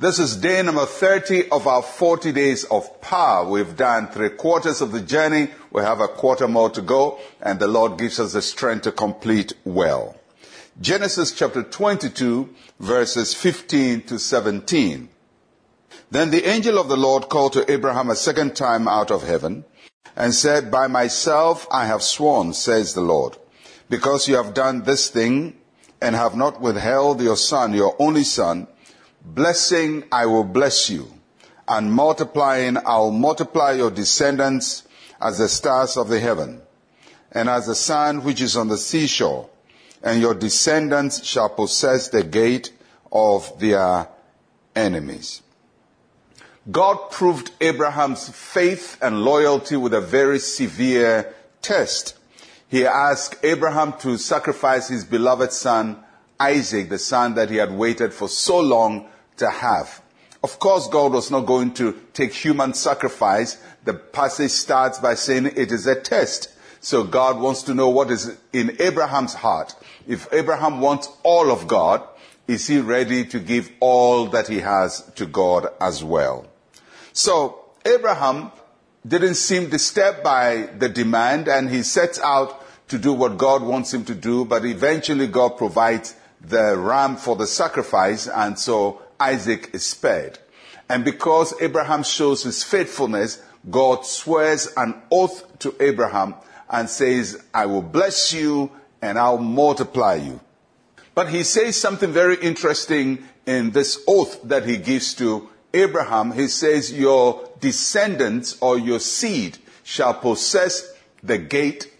[0.00, 3.46] This is day number 30 of our 40 days of power.
[3.46, 5.48] We've done three quarters of the journey.
[5.70, 8.92] We have a quarter more to go and the Lord gives us the strength to
[8.92, 10.16] complete well.
[10.80, 12.48] Genesis chapter 22
[12.78, 15.10] verses 15 to 17.
[16.10, 19.66] Then the angel of the Lord called to Abraham a second time out of heaven
[20.16, 23.36] and said, By myself I have sworn, says the Lord,
[23.90, 25.58] because you have done this thing
[26.00, 28.66] and have not withheld your son, your only son,
[29.22, 31.12] Blessing, I will bless you,
[31.68, 34.84] and multiplying, I'll multiply your descendants
[35.20, 36.62] as the stars of the heaven,
[37.32, 39.48] and as the sand which is on the seashore,
[40.02, 42.72] and your descendants shall possess the gate
[43.12, 44.08] of their
[44.74, 45.42] enemies.
[46.70, 52.16] God proved Abraham's faith and loyalty with a very severe test.
[52.68, 56.04] He asked Abraham to sacrifice his beloved son
[56.40, 60.02] Isaac, the son that he had waited for so long to have.
[60.42, 63.62] Of course, God was not going to take human sacrifice.
[63.84, 66.48] The passage starts by saying it is a test.
[66.80, 69.74] So God wants to know what is in Abraham's heart.
[70.08, 72.02] If Abraham wants all of God,
[72.48, 76.46] is he ready to give all that he has to God as well?
[77.12, 78.50] So Abraham
[79.06, 83.92] didn't seem disturbed by the demand and he sets out to do what God wants
[83.94, 89.70] him to do, but eventually God provides the ram for the sacrifice, and so Isaac
[89.72, 90.38] is spared.
[90.88, 96.34] And because Abraham shows his faithfulness, God swears an oath to Abraham
[96.68, 98.70] and says, I will bless you
[99.02, 100.40] and I'll multiply you.
[101.14, 106.32] But he says something very interesting in this oath that he gives to Abraham.
[106.32, 111.92] He says, Your descendants or your seed shall possess the gate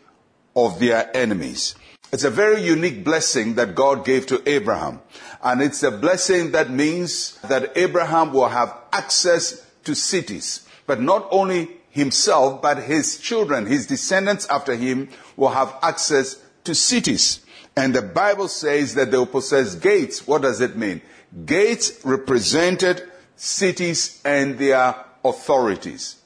[0.56, 1.74] of their enemies.
[2.12, 5.00] It's a very unique blessing that God gave to Abraham.
[5.42, 10.66] And it's a blessing that means that Abraham will have access to cities.
[10.86, 16.74] But not only himself, but his children, his descendants after him will have access to
[16.74, 17.44] cities.
[17.76, 20.26] And the Bible says that they will possess gates.
[20.26, 21.00] What does it mean?
[21.46, 26.16] Gates represented cities and their authorities.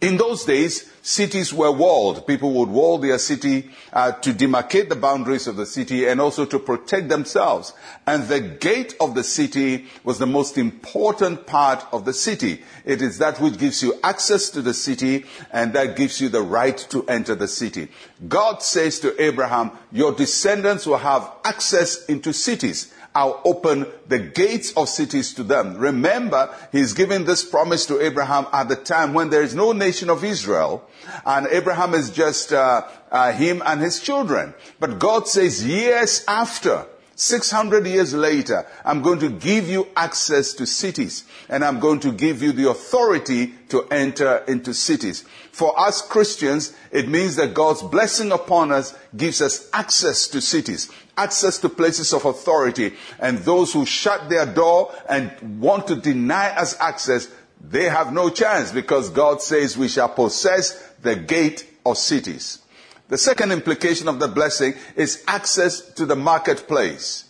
[0.00, 2.26] In those days, cities were walled.
[2.26, 6.44] People would wall their city uh, to demarcate the boundaries of the city and also
[6.44, 7.72] to protect themselves.
[8.06, 12.62] And the gate of the city was the most important part of the city.
[12.84, 16.42] It is that which gives you access to the city and that gives you the
[16.42, 17.88] right to enter the city.
[18.28, 22.92] God says to Abraham, your descendants will have access into cities.
[23.14, 25.76] I'll open the gates of cities to them.
[25.78, 30.08] Remember, he's giving this promise to Abraham at the time when there is no nation
[30.08, 30.88] of Israel,
[31.24, 34.54] and Abraham is just uh, uh, him and his children.
[34.80, 36.86] But God says, years after,
[37.18, 42.12] 600 years later, I'm going to give you access to cities and I'm going to
[42.12, 45.24] give you the authority to enter into cities.
[45.50, 50.92] For us Christians, it means that God's blessing upon us gives us access to cities,
[51.16, 52.94] access to places of authority.
[53.18, 57.26] And those who shut their door and want to deny us access,
[57.60, 62.60] they have no chance because God says we shall possess the gate of cities.
[63.08, 67.27] The second implication of the blessing is access to the marketplace.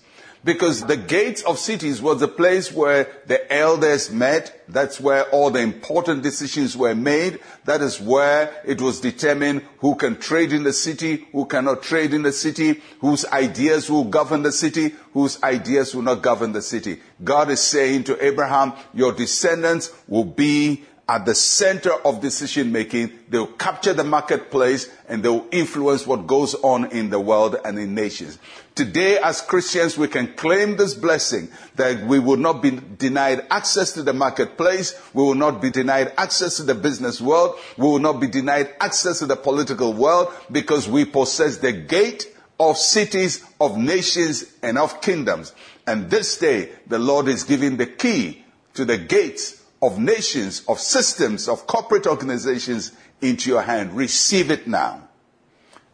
[0.49, 4.63] Because the gates of cities was the place where the elders met.
[4.67, 7.41] That's where all the important decisions were made.
[7.67, 12.15] That is where it was determined who can trade in the city, who cannot trade
[12.15, 16.63] in the city, whose ideas will govern the city, whose ideas will not govern the
[16.63, 17.03] city.
[17.23, 23.11] God is saying to Abraham, your descendants will be at the center of decision making.
[23.31, 27.95] They'll capture the marketplace and they'll influence what goes on in the world and in
[27.95, 28.39] nations.
[28.75, 33.93] Today, as Christians, we can claim this blessing that we will not be denied access
[33.93, 34.95] to the marketplace.
[35.15, 37.59] We will not be denied access to the business world.
[37.79, 42.27] We will not be denied access to the political world because we possess the gate
[42.61, 45.55] of cities, of nations, and of kingdoms.
[45.87, 48.45] And this day, the Lord is giving the key
[48.75, 53.97] to the gates of nations, of systems, of corporate organizations into your hand.
[53.97, 55.09] Receive it now.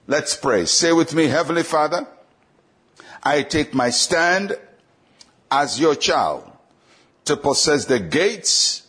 [0.07, 0.67] Let's pray.
[0.67, 2.07] Say with me, Heavenly Father,
[3.23, 4.57] I take my stand
[5.51, 6.51] as your child
[7.25, 8.87] to possess the gates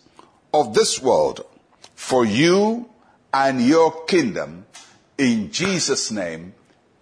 [0.53, 1.45] of this world
[1.95, 2.89] for you
[3.33, 4.65] and your kingdom.
[5.17, 6.53] In Jesus' name,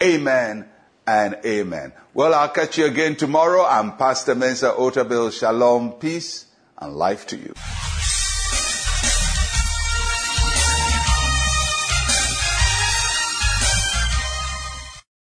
[0.01, 0.67] amen
[1.07, 1.93] and amen.
[2.13, 3.65] Well, I'll catch you again tomorrow.
[3.65, 5.31] I'm Pastor Mensa Otabil.
[5.31, 6.45] Shalom, peace,
[6.77, 7.53] and life to you.